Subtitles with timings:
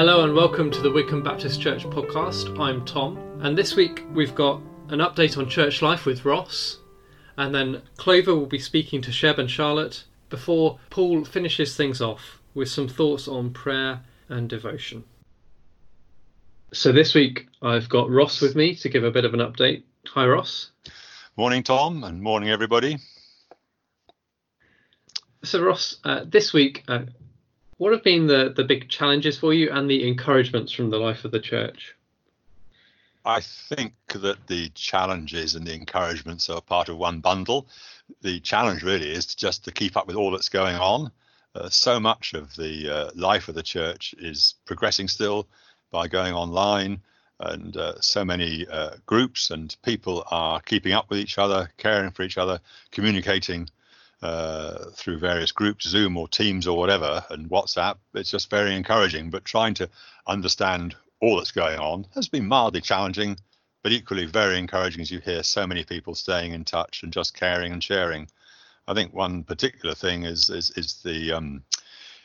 [0.00, 2.58] Hello and welcome to the Widcombe Baptist Church podcast.
[2.58, 6.78] I'm Tom, and this week we've got an update on church life with Ross,
[7.36, 12.40] and then Clover will be speaking to Seb and Charlotte before Paul finishes things off
[12.54, 14.00] with some thoughts on prayer
[14.30, 15.04] and devotion.
[16.72, 19.82] So this week I've got Ross with me to give a bit of an update.
[20.06, 20.70] Hi, Ross.
[21.36, 22.96] Morning, Tom, and morning, everybody.
[25.42, 27.00] So, Ross, uh, this week, uh,
[27.80, 31.24] what have been the, the big challenges for you and the encouragements from the life
[31.24, 31.96] of the church?
[33.24, 37.68] I think that the challenges and the encouragements are part of one bundle.
[38.20, 41.10] The challenge really is to just to keep up with all that's going on.
[41.54, 45.48] Uh, so much of the uh, life of the church is progressing still
[45.90, 47.00] by going online,
[47.40, 52.10] and uh, so many uh, groups and people are keeping up with each other, caring
[52.10, 53.70] for each other, communicating
[54.22, 57.96] uh, through various groups, Zoom or Teams or whatever, and WhatsApp.
[58.14, 59.30] It's just very encouraging.
[59.30, 59.88] But trying to
[60.26, 63.36] understand all that's going on has been mildly challenging,
[63.82, 67.34] but equally very encouraging as you hear so many people staying in touch and just
[67.34, 68.28] caring and sharing.
[68.86, 71.62] I think one particular thing is is, is the um,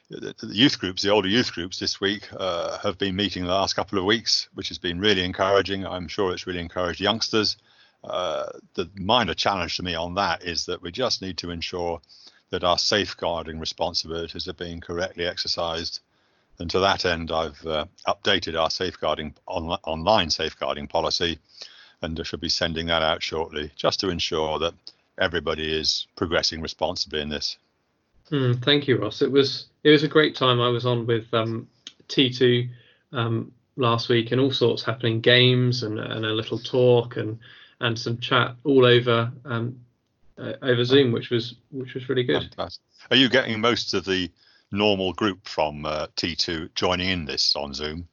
[0.10, 3.74] the youth groups, the older youth groups this week uh, have been meeting the last
[3.74, 5.86] couple of weeks, which has been really encouraging.
[5.86, 7.58] I'm sure it's really encouraged youngsters
[8.08, 12.02] uh, the minor challenge to me on that is that we just need to ensure
[12.52, 16.00] that our safeguarding responsibilities are being correctly exercised.
[16.60, 21.40] And to that end, I've uh, updated our safeguarding on, online safeguarding policy,
[22.02, 24.74] and I should be sending that out shortly, just to ensure that
[25.18, 27.58] everybody is progressing responsibly in this.
[28.32, 29.22] Mm, thank you, Ross.
[29.22, 30.60] It was it was a great time.
[30.60, 31.68] I was on with um,
[32.08, 32.70] T2
[33.12, 37.38] um, last week, and all sorts happening, games and, and a little talk and
[37.82, 39.80] and some chat all over um,
[40.38, 42.44] uh, over Zoom, which was which was really good.
[42.56, 42.84] Fantastic.
[43.12, 44.32] Are you getting most of the
[44.72, 48.08] normal group from uh, T2 joining in this on Zoom?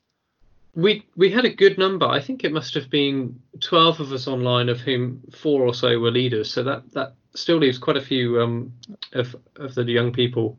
[0.75, 2.07] We we had a good number.
[2.07, 5.99] I think it must have been twelve of us online, of whom four or so
[5.99, 6.51] were leaders.
[6.51, 8.73] So that that still leaves quite a few um,
[9.13, 10.59] of of the young people.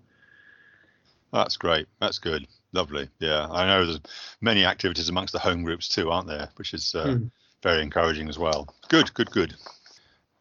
[1.31, 1.88] That's great.
[2.00, 2.47] That's good.
[2.73, 3.09] Lovely.
[3.19, 4.01] Yeah, I know there's
[4.39, 6.50] many activities amongst the home groups too, aren't there?
[6.57, 7.31] Which is uh, mm
[7.63, 8.68] very encouraging as well.
[8.90, 9.56] Good, good, good.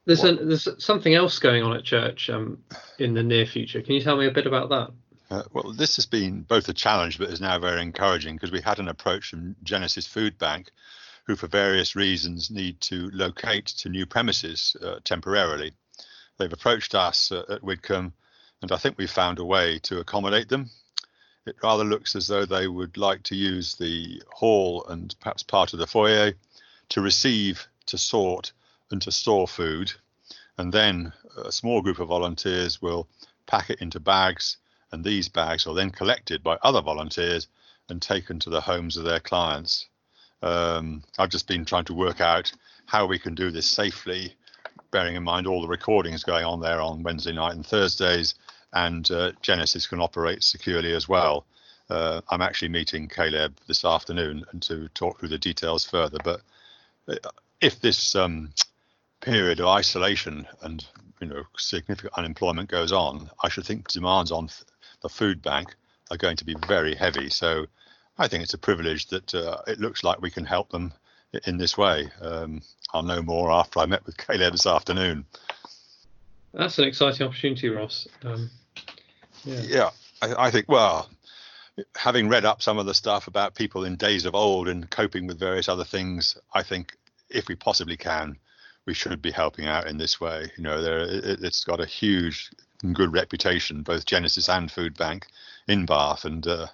[0.05, 2.59] There's a, there's something else going on at church um,
[2.99, 3.81] in the near future.
[3.81, 4.91] Can you tell me a bit about that?
[5.31, 8.61] Uh, well, this has been both a challenge, but is now very encouraging because we
[8.61, 10.71] had an approach from Genesis Food Bank,
[11.27, 15.73] who, for various reasons, need to locate to new premises uh, temporarily.
[16.37, 18.13] They've approached us uh, at Widcombe,
[18.61, 20.69] and I think we've found a way to accommodate them.
[21.47, 25.73] It rather looks as though they would like to use the hall and perhaps part
[25.73, 26.33] of the foyer
[26.93, 28.53] to receive, to sort,
[28.91, 29.91] and to store food.
[30.59, 31.11] And then
[31.43, 33.09] a small group of volunteers will
[33.47, 34.59] pack it into bags,
[34.93, 37.49] and these bags are then collected by other volunteers
[37.89, 39.87] and taken to the homes of their clients.
[40.43, 42.53] Um, I've just been trying to work out
[42.85, 44.35] how we can do this safely,
[44.91, 48.35] bearing in mind all the recordings going on there on Wednesday night and Thursdays,
[48.75, 51.47] and uh, Genesis can operate securely as well.
[51.89, 56.43] Uh, I'm actually meeting Caleb this afternoon and to talk through the details further, but
[57.61, 58.51] if this um,
[59.21, 60.85] period of isolation and
[61.21, 64.49] you know significant unemployment goes on, I should think demands on
[65.03, 65.75] the food bank
[66.11, 67.31] are going to be very heavy.
[67.31, 67.67] So
[68.19, 70.93] I think it's a privilege that uh, it looks like we can help them
[71.47, 72.11] in this way.
[72.21, 72.63] Um,
[72.93, 75.25] I'll know more after I met with Caleb this afternoon.
[76.53, 78.07] That's an exciting opportunity, Ross.
[78.23, 78.51] Um,
[79.45, 81.09] yeah, yeah I, I, think well,
[81.97, 85.27] having read up some of the stuff about people in days of old and coping
[85.27, 86.97] with various other things, I think
[87.31, 88.37] if we possibly can,
[88.87, 90.51] we should be helping out in this way.
[90.57, 92.51] You know, there it, has got a huge
[92.93, 95.27] good reputation, both Genesis and Food Bank
[95.69, 96.67] in Bath, and uh,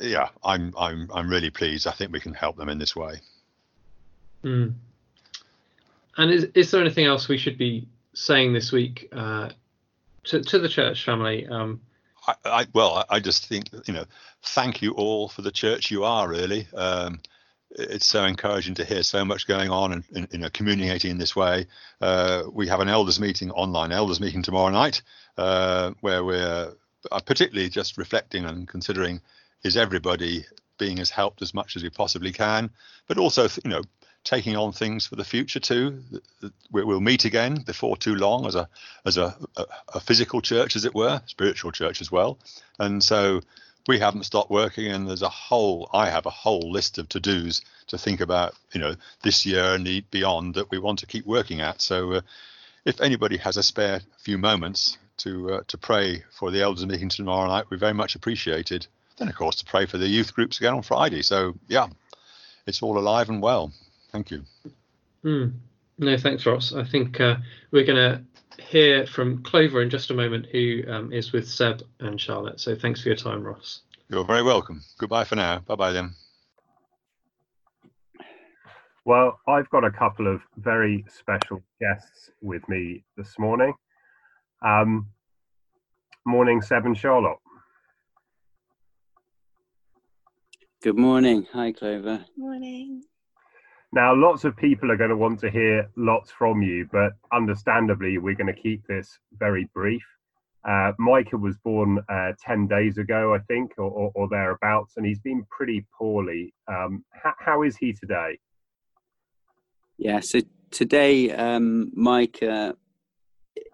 [0.00, 1.86] yeah, I'm I'm I'm really pleased.
[1.86, 3.20] I think we can help them in this way.
[4.44, 4.74] Mm.
[6.16, 9.50] And is is there anything else we should be saying this week uh,
[10.24, 11.46] to to the church family?
[11.46, 11.80] Um,
[12.26, 14.04] I, I, well, I just think you know,
[14.42, 16.28] thank you all for the church you are.
[16.28, 17.20] Really, um,
[17.70, 21.18] it's so encouraging to hear so much going on and, and you know communicating in
[21.18, 21.66] this way.
[22.00, 25.02] Uh, we have an elders meeting, online elders meeting tomorrow night,
[25.36, 26.74] uh, where we're
[27.10, 29.20] uh, particularly just reflecting and considering
[29.64, 30.44] is everybody
[30.78, 32.70] being as helped as much as we possibly can,
[33.06, 33.82] but also you know
[34.24, 36.02] taking on things for the future too.
[36.70, 38.68] We'll meet again before too long as a
[39.04, 39.36] as a,
[39.94, 42.38] a, physical church, as it were, spiritual church as well.
[42.78, 43.40] And so
[43.88, 47.20] we haven't stopped working, and there's a whole I have a whole list of to
[47.20, 51.26] dos to think about, you know, this year and beyond that we want to keep
[51.26, 51.82] working at.
[51.82, 52.20] So, uh,
[52.84, 57.08] if anybody has a spare few moments to uh, to pray for the elders meeting
[57.08, 58.86] tomorrow night, we very much appreciate it.
[59.18, 61.22] Then, of course, to pray for the youth groups again on Friday.
[61.22, 61.88] So, yeah,
[62.66, 63.72] it's all alive and well.
[64.12, 64.44] Thank you.
[65.24, 65.54] Mm.
[65.98, 66.74] No, thanks, Ross.
[66.74, 67.36] I think uh,
[67.70, 71.82] we're going to hear from Clover in just a moment, who um, is with Seb
[72.00, 72.60] and Charlotte.
[72.60, 73.82] So thanks for your time, Ross.
[74.08, 74.82] You're very welcome.
[74.98, 75.60] Goodbye for now.
[75.60, 76.12] Bye bye then.
[79.04, 83.74] Well, I've got a couple of very special guests with me this morning.
[84.64, 85.08] Um,
[86.24, 87.38] morning, Seb and Charlotte.
[90.82, 91.46] Good morning.
[91.52, 92.24] Hi, Clover.
[92.36, 93.02] Morning.
[93.94, 98.16] Now, lots of people are going to want to hear lots from you, but understandably,
[98.16, 100.02] we're going to keep this very brief.
[100.64, 105.04] Uh, Micah was born uh, 10 days ago, I think, or, or, or, thereabouts, and
[105.04, 106.54] he's been pretty poorly.
[106.68, 108.38] Um, how, how is he today?
[109.98, 110.40] Yeah, so
[110.70, 112.74] today um, Micah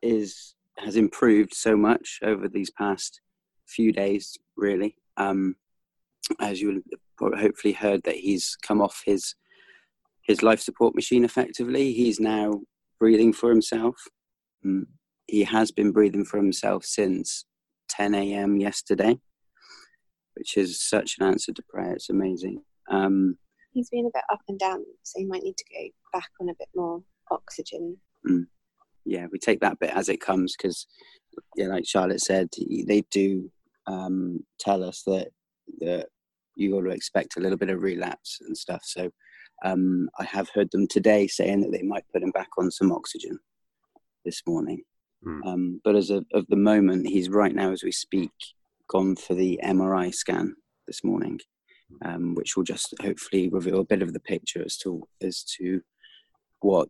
[0.03, 3.21] is has improved so much over these past
[3.67, 4.97] few days, really.
[5.17, 5.57] Um,
[6.41, 6.83] as you
[7.21, 9.35] hopefully heard that he's come off his
[10.29, 11.93] his life support machine effectively.
[11.95, 12.61] He's now
[13.01, 13.97] breathing for himself.
[14.65, 14.85] Mm,
[15.27, 17.47] he has been breathing for himself since
[17.89, 18.59] 10 a.m.
[18.59, 19.19] yesterday,
[20.35, 21.95] which is such an answer to prayer.
[21.95, 22.63] It's amazing.
[22.91, 23.39] Um,
[23.73, 25.89] He's been a bit up and down, so he might need to go
[26.19, 27.97] back on a bit more oxygen.
[28.29, 28.47] Mm,
[29.05, 30.87] yeah, we take that bit as it comes because,
[31.57, 32.49] yeah, like Charlotte said,
[32.87, 33.51] they do
[33.87, 35.29] um, tell us that
[35.81, 36.09] that
[36.57, 38.81] you got to expect a little bit of relapse and stuff.
[38.85, 39.11] So
[39.65, 42.93] um, I have heard them today saying that they might put him back on some
[42.93, 43.39] oxygen
[44.25, 44.83] this morning.
[45.27, 45.47] Mm.
[45.47, 48.31] Um, but as of, of the moment, he's right now, as we speak,
[48.89, 50.55] gone for the MRI scan
[50.87, 51.41] this morning,
[52.05, 55.81] um, which will just hopefully reveal a bit of the picture as to as to
[56.61, 56.89] what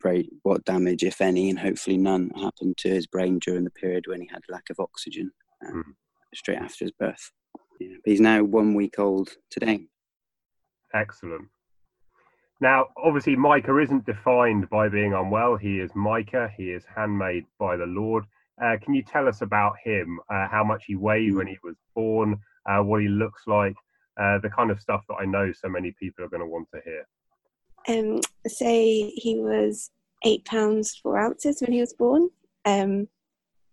[0.00, 4.04] brain, what damage, if any, and hopefully none, happened to his brain during the period
[4.06, 5.30] when he had lack of oxygen
[5.64, 5.82] mm.
[6.34, 7.30] straight after his birth.
[7.80, 9.86] Yeah, but he's now one week old today.
[10.94, 11.48] Excellent.
[12.60, 15.56] Now, obviously, Micah isn't defined by being unwell.
[15.56, 16.50] He is Micah.
[16.56, 18.24] He is handmade by the Lord.
[18.62, 20.18] Uh, can you tell us about him?
[20.30, 22.40] Uh, how much he weighed when he was born?
[22.66, 23.76] Uh, what he looks like?
[24.18, 26.68] Uh, the kind of stuff that I know so many people are going to want
[26.74, 27.06] to hear.
[27.88, 29.90] Um, so he was
[30.24, 32.30] eight pounds four ounces when he was born.
[32.64, 33.08] Um,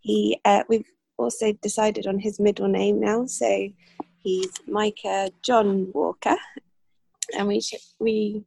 [0.01, 3.69] he uh, we've also decided on his middle name now, so
[4.19, 6.35] he's Micah John Walker,
[7.37, 7.61] and we
[7.99, 8.43] we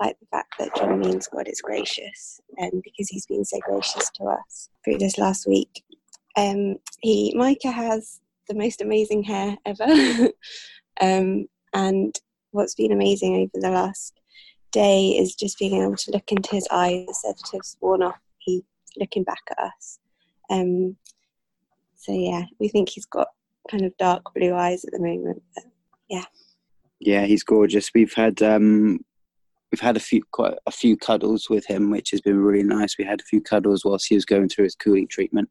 [0.00, 4.10] like the fact that John means God is gracious, um, because He's been so gracious
[4.16, 5.84] to us through this last week.
[6.36, 9.84] Um, he Micah has the most amazing hair ever,
[11.00, 12.14] um, and
[12.52, 14.18] what's been amazing over the last
[14.72, 17.06] day is just being able to look into his eyes.
[17.06, 18.18] The sedatives worn off.
[18.38, 18.62] He's
[18.98, 19.98] looking back at us.
[20.48, 20.96] Um,
[21.96, 23.28] so yeah, we think he's got
[23.70, 25.42] kind of dark blue eyes at the moment.
[26.08, 26.24] Yeah.
[26.98, 27.90] Yeah, he's gorgeous.
[27.94, 29.00] We've had um,
[29.70, 32.98] we've had a few quite a few cuddles with him, which has been really nice.
[32.98, 35.50] We had a few cuddles whilst he was going through his cooling treatment,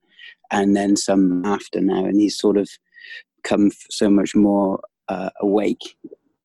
[0.52, 2.70] and then some after now, and he's sort of
[3.44, 5.96] come so much more uh, awake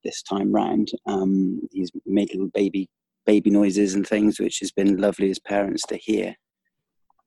[0.04, 0.92] this time round.
[1.06, 2.88] Um, he's made little baby
[3.26, 6.36] baby noises and things, which has been lovely as parents to hear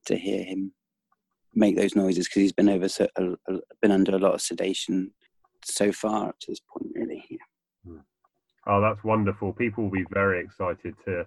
[0.06, 0.72] to hear him
[1.54, 5.12] make those noises because he's been over so, uh, been under a lot of sedation
[5.66, 7.37] so far up to this point, really.
[8.68, 8.74] Yeah.
[8.76, 9.54] Oh, that's wonderful.
[9.54, 11.26] People will be very excited to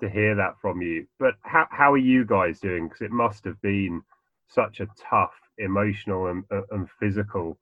[0.00, 1.06] to hear that from you.
[1.18, 2.88] But how how are you guys doing?
[2.88, 4.02] Because it must have been
[4.48, 7.58] such a tough emotional and, and physical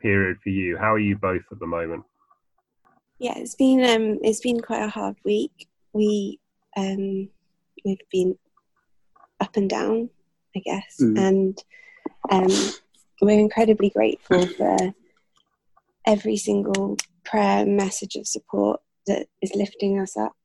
[0.00, 0.76] period for you.
[0.76, 2.04] How are you both at the moment?
[3.18, 5.68] Yeah, it's been um, it's been quite a hard week.
[5.92, 6.40] We
[6.76, 7.28] um,
[7.84, 8.38] we've been
[9.40, 10.08] up and down,
[10.56, 11.18] I guess, mm.
[11.18, 11.64] and
[12.30, 12.72] um,
[13.20, 14.94] we're incredibly grateful for
[16.06, 20.36] every single prayer message of support that is lifting us up.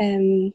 [0.00, 0.52] Um,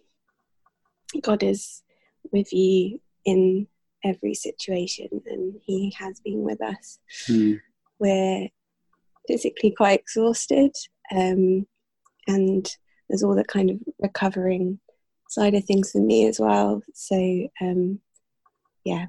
[1.21, 1.83] God is
[2.31, 3.67] with you in
[4.03, 6.99] every situation, and He has been with us.
[7.27, 7.59] Mm.
[7.99, 8.49] We're
[9.27, 10.75] physically quite exhausted,
[11.11, 11.67] um,
[12.27, 12.69] and
[13.09, 14.79] there's all the kind of recovering
[15.29, 16.81] side of things for me as well.
[16.93, 17.99] So, um,
[18.83, 19.07] yeah,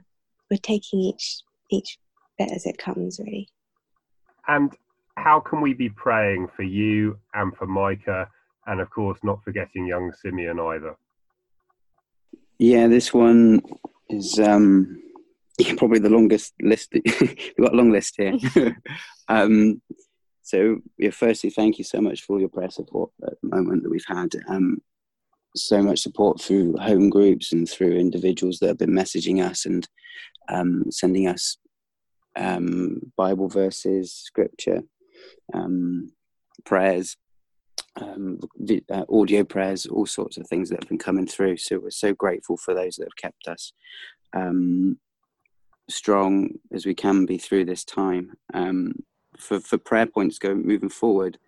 [0.50, 1.98] we're taking each each
[2.38, 3.48] bit as it comes, really.
[4.48, 4.72] And
[5.22, 8.28] how can we be praying for you and for Micah,
[8.66, 10.96] and of course, not forgetting young Simeon either?
[12.58, 13.62] Yeah, this one
[14.08, 15.00] is um,
[15.76, 16.92] probably the longest list.
[16.94, 18.36] We've got a long list here.
[19.28, 19.80] um,
[20.42, 23.84] so, yeah, firstly, thank you so much for all your prayer support at the moment
[23.84, 24.30] that we've had.
[24.48, 24.82] Um,
[25.54, 29.88] so much support through home groups and through individuals that have been messaging us and
[30.48, 31.58] um, sending us
[32.34, 34.82] um, Bible verses, scripture
[35.54, 36.12] um,
[36.64, 37.16] prayers,
[38.00, 38.40] um,
[38.90, 41.56] uh, audio prayers, all sorts of things that have been coming through.
[41.58, 43.72] So we're so grateful for those that have kept us
[44.32, 44.98] um,
[45.88, 48.32] strong as we can be through this time.
[48.54, 48.94] Um,
[49.38, 51.38] for for prayer points going moving forward,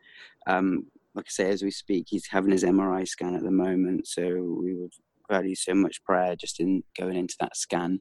[0.46, 4.06] um, like I say, as we speak, he's having his MRI scan at the moment.
[4.06, 4.92] So we would
[5.30, 8.00] value so much prayer just in going into that scan,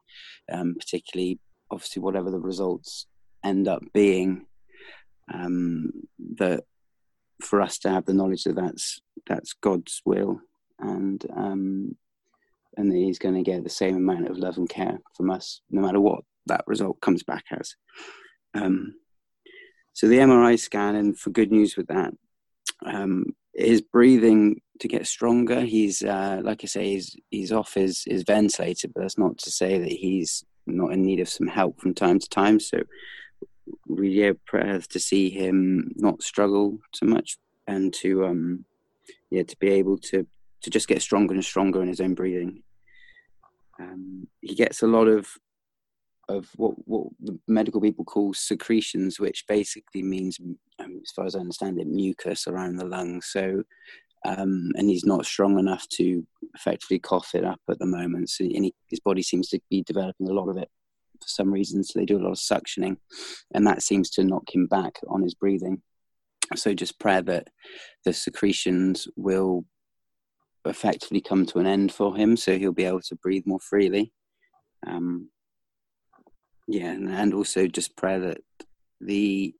[0.51, 1.39] um, particularly
[1.71, 3.07] obviously whatever the results
[3.43, 4.45] end up being.
[5.33, 5.91] Um,
[6.37, 6.63] that
[7.41, 10.39] for us to have the knowledge that that's that's God's will,
[10.79, 11.95] and um,
[12.77, 15.61] and that He's going to get the same amount of love and care from us,
[15.69, 17.75] no matter what that result comes back as.
[18.53, 18.95] Um,
[19.93, 22.13] so the MRI scan, and for good news with that,
[22.85, 25.61] um, his breathing to get stronger.
[25.61, 29.51] He's uh, like I say, he's he's off his his ventilator, but that's not to
[29.51, 32.59] say that he's not in need of some help from time to time.
[32.59, 32.79] So
[34.01, 38.65] yeah, pray to see him not struggle so much and to um
[39.31, 40.25] yeah to be able to
[40.61, 42.63] to just get stronger and stronger in his own breathing.
[43.79, 45.27] Um, he gets a lot of
[46.29, 50.39] of what what the medical people call secretions, which basically means,
[50.79, 53.27] um, as far as I understand it, mucus around the lungs.
[53.31, 53.63] So,
[54.25, 58.29] um, and he's not strong enough to effectively cough it up at the moment.
[58.29, 60.69] So, he, his body seems to be developing a lot of it
[61.23, 61.83] for some reason.
[61.83, 62.97] So they do a lot of suctioning,
[63.53, 65.81] and that seems to knock him back on his breathing.
[66.55, 67.47] So just pray that
[68.05, 69.65] the secretions will
[70.65, 74.11] effectively come to an end for him, so he'll be able to breathe more freely.
[74.85, 75.29] Um,
[76.67, 78.37] yeah, and, and also just pray that
[79.01, 79.53] the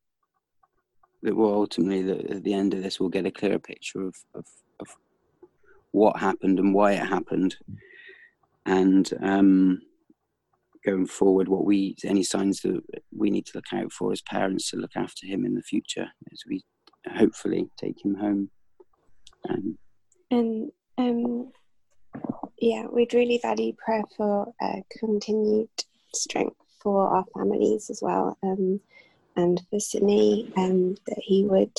[1.23, 4.15] that will ultimately that at the end of this we'll get a clearer picture of,
[4.35, 4.45] of,
[4.81, 4.87] of
[5.91, 7.55] what happened and why it happened,
[8.65, 9.81] and um,
[10.85, 12.81] going forward, what we any signs that
[13.15, 16.07] we need to look out for as parents to look after him in the future
[16.31, 16.63] as we
[17.15, 18.49] hopefully take him home.
[19.49, 19.77] Um,
[20.31, 21.51] and um,
[22.59, 25.69] yeah, we'd really value prayer for uh, continued
[26.13, 28.79] strength for our families as well, um,
[29.35, 31.77] and for Simi, um, that he would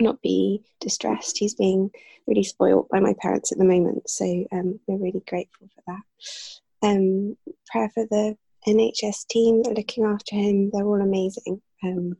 [0.00, 1.38] not be distressed.
[1.38, 1.90] He's being
[2.26, 6.02] really spoilt by my parents at the moment, so um, we're really grateful for that.
[6.86, 7.36] Um,
[7.70, 10.70] prayer for the NHS team looking after him.
[10.72, 11.60] They're all amazing.
[11.84, 12.16] Um,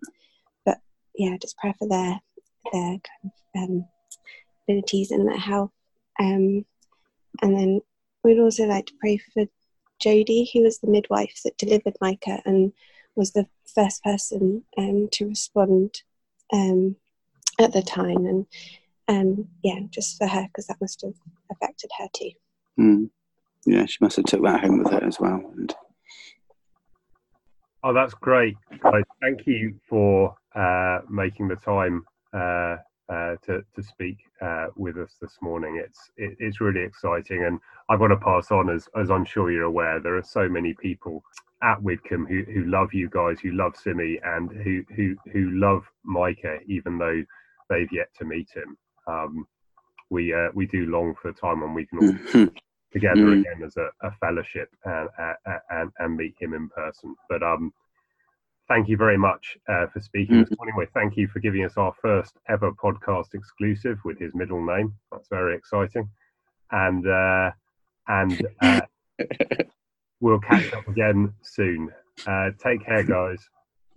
[0.64, 0.78] but
[1.14, 2.20] yeah, just prayer for their
[2.73, 3.85] their kind of um,
[4.68, 5.70] abilities and their health.
[6.18, 6.64] Um,
[7.42, 7.80] and then
[8.25, 9.44] we'd also like to pray for
[10.04, 12.73] Jodie, who was the midwife that delivered Micah and
[13.14, 16.02] was the first person um, to respond
[17.58, 18.26] at the time.
[18.26, 18.46] And
[19.08, 21.14] um, yeah, just for her, because that must have
[21.50, 22.30] affected her too.
[22.78, 23.11] Mm.
[23.66, 25.42] Yeah, she must have took that home with her as well.
[25.56, 25.75] And...
[27.82, 29.02] Oh, that's great, guys.
[29.20, 32.76] Thank you for uh, making the time uh,
[33.08, 35.82] uh, to to speak uh, with us this morning.
[35.85, 37.58] It's it, it's really exciting, and
[37.88, 40.00] I've got to pass on as as I'm sure you're aware.
[40.00, 41.23] There are so many people
[41.62, 45.85] at Widcombe who who love you guys, who love Simi, and who who who love
[46.04, 47.23] Micah, even though
[47.68, 48.76] they've yet to meet him.
[49.08, 49.46] Um,
[50.11, 52.44] we uh, we do long for the time when we can all mm-hmm.
[52.97, 53.41] Together mm.
[53.41, 55.09] again as a, a fellowship and,
[55.71, 57.15] and and meet him in person.
[57.29, 57.73] But um,
[58.69, 60.45] thank you very much uh, for speaking mm-hmm.
[60.49, 60.75] this morning.
[60.79, 64.95] We thank you for giving us our first ever podcast exclusive with his middle name.
[65.12, 66.09] That's very exciting,
[66.71, 67.50] and uh,
[68.09, 68.81] and uh,
[70.21, 71.91] we'll catch up again soon.
[72.26, 73.47] Uh, take care, guys.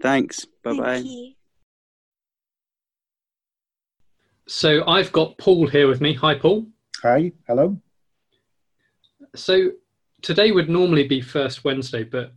[0.01, 0.45] Thanks.
[0.63, 1.03] Bye bye.
[4.47, 6.15] So I've got Paul here with me.
[6.15, 6.65] Hi, Paul.
[7.03, 7.31] Hi.
[7.47, 7.77] Hello.
[9.35, 9.71] So
[10.21, 12.33] today would normally be first Wednesday, but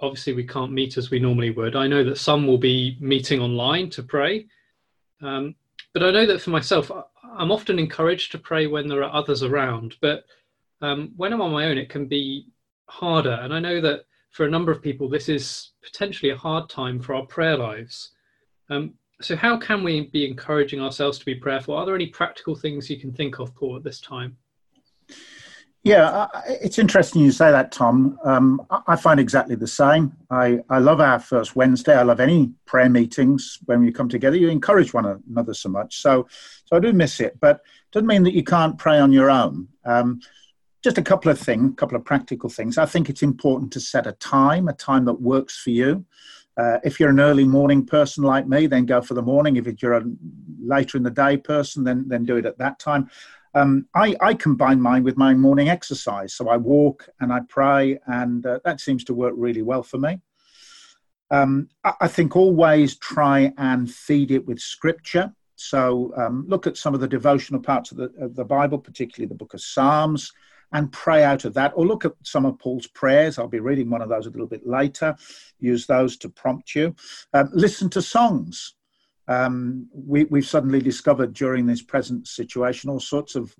[0.00, 1.76] obviously we can't meet as we normally would.
[1.76, 4.46] I know that some will be meeting online to pray.
[5.22, 5.54] Um,
[5.92, 6.90] but I know that for myself,
[7.24, 9.96] I'm often encouraged to pray when there are others around.
[10.00, 10.24] But
[10.82, 12.48] um, when I'm on my own, it can be
[12.88, 13.38] harder.
[13.42, 17.00] And I know that for a number of people, this is potentially a hard time
[17.00, 18.10] for our prayer lives.
[18.68, 21.74] Um, so, how can we be encouraging ourselves to be prayerful?
[21.74, 24.36] Are there any practical things you can think of, Paul, at this time?
[25.86, 28.18] Yeah, it's interesting you say that, Tom.
[28.24, 30.16] Um, I find exactly the same.
[30.30, 31.94] I, I love our first Wednesday.
[31.94, 34.36] I love any prayer meetings when we come together.
[34.36, 35.98] You encourage one another so much.
[35.98, 36.26] So,
[36.64, 39.30] so I do miss it, but it doesn't mean that you can't pray on your
[39.30, 39.68] own.
[39.84, 40.20] Um,
[40.82, 42.78] just a couple of things, a couple of practical things.
[42.78, 46.04] I think it's important to set a time, a time that works for you.
[46.56, 49.54] Uh, if you're an early morning person like me, then go for the morning.
[49.54, 50.04] If you're a
[50.60, 53.08] later in the day person, then then do it at that time.
[53.56, 56.34] Um, I, I, combine mine with my morning exercise.
[56.34, 59.96] So I walk and I pray, and uh, that seems to work really well for
[59.96, 60.20] me.
[61.30, 65.32] Um, I think always try and feed it with scripture.
[65.54, 69.28] So um, look at some of the devotional parts of the, of the Bible, particularly
[69.28, 70.30] the book of Psalms,
[70.72, 71.72] and pray out of that.
[71.76, 73.38] Or look at some of Paul's prayers.
[73.38, 75.16] I'll be reading one of those a little bit later.
[75.60, 76.94] Use those to prompt you.
[77.32, 78.74] Um, listen to songs.
[79.28, 83.54] Um, we, have suddenly discovered during this present situation all sorts of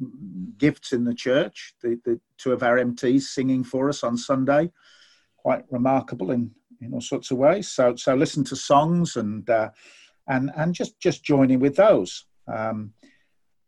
[0.58, 1.74] gifts in the church.
[1.82, 4.70] The, the two of our MTs singing for us on Sunday,
[5.36, 7.68] quite remarkable in, in all sorts of ways.
[7.68, 9.70] So, so listen to songs and uh,
[10.28, 12.26] and and just just joining with those.
[12.46, 12.92] Um,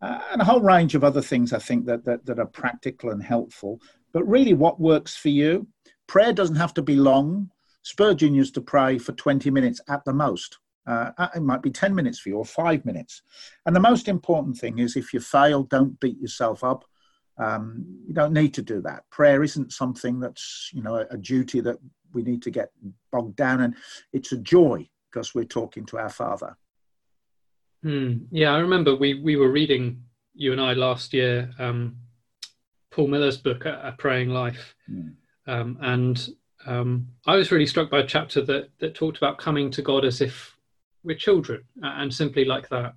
[0.01, 3.23] and a whole range of other things I think that, that that are practical and
[3.23, 3.81] helpful.
[4.13, 5.67] But really, what works for you?
[6.07, 7.51] Prayer doesn't have to be long.
[7.83, 10.59] Spurgeon used to pray for 20 minutes at the most.
[10.89, 13.23] Uh, it might be 10 minutes for you or five minutes.
[13.67, 16.85] And the most important thing is if you fail, don't beat yourself up.
[17.37, 19.05] Um, you don't need to do that.
[19.11, 21.77] Prayer isn't something that's, you know, a, a duty that
[22.15, 22.71] we need to get
[23.13, 23.77] bogged down in.
[24.15, 26.57] It's a joy because we're talking to our Father.
[27.83, 28.15] Hmm.
[28.31, 30.03] Yeah, I remember we, we were reading,
[30.35, 31.97] you and I last year, um,
[32.91, 34.75] Paul Miller's book, A, Praying Life.
[34.91, 35.15] Mm.
[35.47, 36.29] Um, and
[36.67, 40.05] um, I was really struck by a chapter that, that talked about coming to God
[40.05, 40.57] as if
[41.09, 42.95] we're children and simply like that.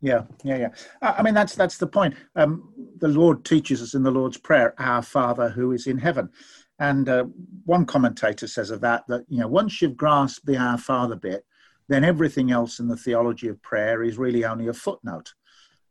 [0.00, 0.68] Yeah, yeah, yeah.
[1.00, 2.14] I mean, that's that's the point.
[2.36, 6.30] Um, the Lord teaches us in the Lord's Prayer, "Our Father who is in heaven,"
[6.78, 7.24] and uh,
[7.64, 11.44] one commentator says of that that you know once you've grasped the Our Father bit,
[11.88, 15.32] then everything else in the theology of prayer is really only a footnote.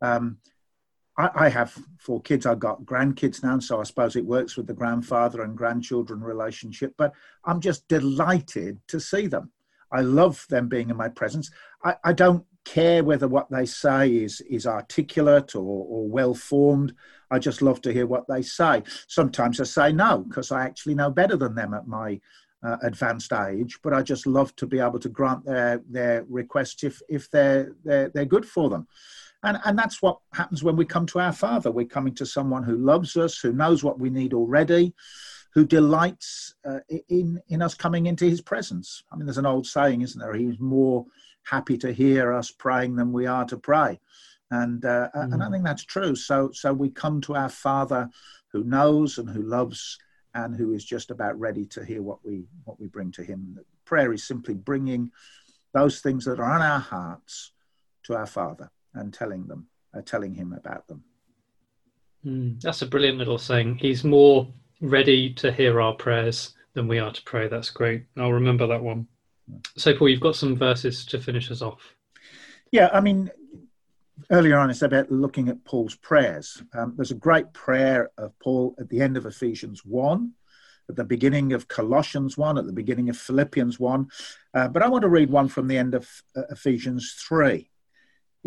[0.01, 0.37] Um,
[1.17, 2.45] I, I, have four kids.
[2.45, 6.93] I've got grandkids now, so I suppose it works with the grandfather and grandchildren relationship.
[6.97, 9.51] But I'm just delighted to see them.
[9.91, 11.51] I love them being in my presence.
[11.83, 16.93] I, I don't care whether what they say is is articulate or, or well formed.
[17.31, 18.83] I just love to hear what they say.
[19.07, 22.19] Sometimes I say no because I actually know better than them at my
[22.63, 23.79] uh, advanced age.
[23.83, 27.73] But I just love to be able to grant their their requests if if they're
[27.83, 28.87] they're, they're good for them.
[29.43, 31.71] And, and that's what happens when we come to our Father.
[31.71, 34.93] We're coming to someone who loves us, who knows what we need already,
[35.57, 39.01] who delights uh, in in us coming into his presence.
[39.11, 40.35] I mean, there's an old saying, isn't there?
[40.35, 41.07] He's more
[41.45, 43.99] happy to hear us praying than we are to pray,
[44.51, 45.33] and uh, mm.
[45.33, 45.51] and I mm.
[45.51, 46.13] think that's true.
[46.13, 48.07] So so we come to our Father
[48.51, 49.97] who knows and who loves
[50.35, 53.57] and who is just about ready to hear what we what we bring to him.
[53.83, 55.11] Prayer is simply bringing
[55.73, 57.51] those things that are on our hearts
[58.03, 59.65] to our Father and telling them,
[59.95, 61.03] uh, telling him about them.
[62.23, 63.79] Mm, that's a brilliant little saying.
[63.79, 67.47] He's more ready to hear our prayers than we are to pray.
[67.47, 68.05] That's great.
[68.17, 69.07] I'll remember that one.
[69.77, 71.95] So, Paul, you've got some verses to finish us off.
[72.71, 73.31] Yeah, I mean,
[74.29, 76.61] earlier on it's about looking at Paul's prayers.
[76.73, 80.31] Um, there's a great prayer of Paul at the end of Ephesians 1,
[80.89, 84.07] at the beginning of Colossians 1, at the beginning of Philippians 1.
[84.53, 87.69] Uh, but I want to read one from the end of uh, Ephesians 3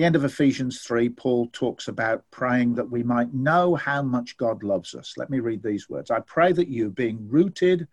[0.01, 4.39] the end of Ephesians 3, Paul talks about praying that we might know how much
[4.39, 5.13] God loves us.
[5.19, 6.11] Let me read these words.
[6.11, 7.87] I pray that you, being rooted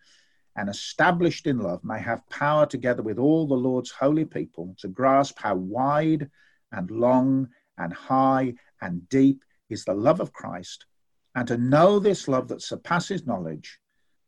[0.55, 4.87] and established in love, may have power together with all the Lord's holy people to
[4.87, 6.29] grasp how wide
[6.71, 10.85] and long and high and deep is the love of Christ,
[11.35, 13.79] and to know this love that surpasses knowledge,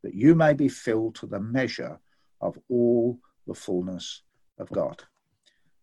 [0.04, 1.98] that you may be filled to the measure
[2.42, 4.24] of all the fullness
[4.58, 5.02] of God.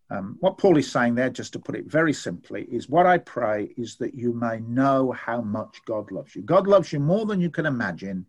[0.09, 3.19] Um, what Paul is saying there, just to put it very simply, is what I
[3.19, 6.43] pray is that you may know how much God loves you.
[6.43, 8.27] God loves you more than you can imagine,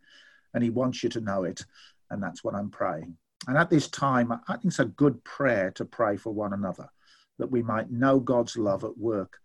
[0.53, 1.63] and He wants you to know it.
[2.09, 3.15] And that's what I'm praying.
[3.47, 6.89] And at this time, I think it's a good prayer to pray for one another,
[7.37, 9.37] that we might know God's love at work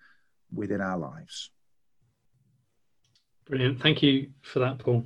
[0.52, 1.50] within our lives.
[3.44, 3.80] Brilliant.
[3.80, 5.04] Thank you for that, Paul.